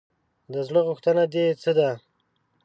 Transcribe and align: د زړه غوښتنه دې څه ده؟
د 0.51 0.53
زړه 0.67 0.81
غوښتنه 0.87 1.23
دې 1.33 1.45
څه 1.61 1.71
ده؟ 1.77 1.89